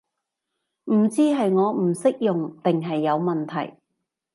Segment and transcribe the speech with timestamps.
[0.85, 3.77] 唔知係我唔識用定係有問題